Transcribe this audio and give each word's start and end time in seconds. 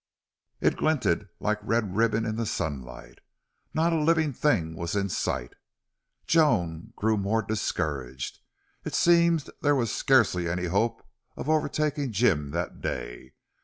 It 0.61 0.77
glinted 0.77 1.29
like 1.39 1.59
red 1.61 1.95
ribbon 1.95 2.25
in 2.25 2.35
the 2.35 2.47
sunlight. 2.47 3.19
Not 3.71 3.93
a 3.93 4.01
living 4.03 4.33
thing 4.33 4.75
was 4.75 4.95
in 4.95 5.09
sight. 5.09 5.53
Joan 6.25 6.91
grew 6.95 7.17
more 7.17 7.43
discouraged. 7.43 8.39
It 8.83 8.95
seemed 8.95 9.47
there 9.61 9.75
was 9.75 9.93
scarcely 9.93 10.49
any 10.49 10.65
hope 10.65 11.05
of 11.37 11.47
overtaking 11.47 12.13
Jim 12.13 12.49
that 12.49 12.81
day. 12.81 13.33